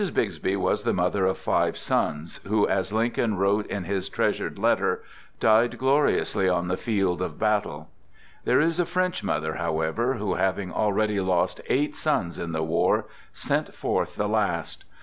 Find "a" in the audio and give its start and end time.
8.79-8.87